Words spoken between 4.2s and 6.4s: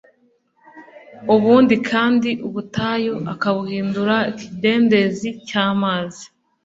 ikidendezi cy'amazi